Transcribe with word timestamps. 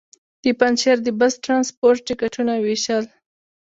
د 0.43 0.45
پنجشېر 0.59 0.97
د 1.03 1.09
بس 1.19 1.33
ټرانسپورټ 1.45 1.99
ټکټونه 2.07 2.53
وېشل. 2.65 3.03